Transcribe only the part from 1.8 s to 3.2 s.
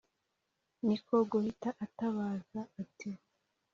atabaza ati: